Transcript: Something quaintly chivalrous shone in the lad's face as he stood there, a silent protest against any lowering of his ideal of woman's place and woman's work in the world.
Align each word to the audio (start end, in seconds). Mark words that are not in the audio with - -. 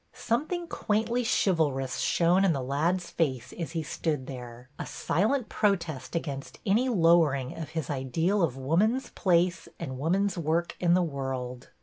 Something 0.13 0.67
quaintly 0.67 1.23
chivalrous 1.23 1.97
shone 1.99 2.43
in 2.43 2.53
the 2.53 2.63
lad's 2.63 3.11
face 3.11 3.53
as 3.53 3.73
he 3.73 3.83
stood 3.83 4.25
there, 4.25 4.67
a 4.79 4.85
silent 4.87 5.47
protest 5.47 6.15
against 6.15 6.57
any 6.65 6.89
lowering 6.89 7.55
of 7.55 7.69
his 7.77 7.87
ideal 7.87 8.41
of 8.41 8.57
woman's 8.57 9.11
place 9.11 9.67
and 9.79 9.99
woman's 9.99 10.39
work 10.39 10.75
in 10.79 10.95
the 10.95 11.03
world. 11.03 11.69